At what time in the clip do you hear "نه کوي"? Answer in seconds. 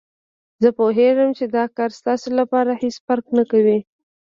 3.37-3.79